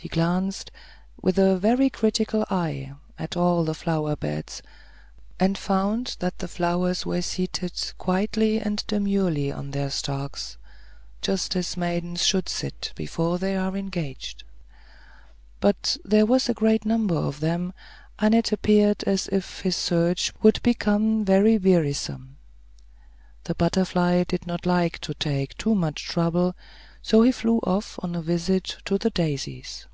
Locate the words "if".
19.32-19.62